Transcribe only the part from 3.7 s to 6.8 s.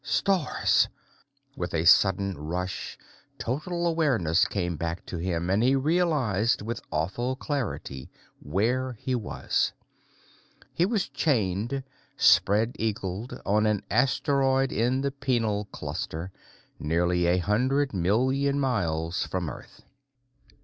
awareness came back to him, and he realized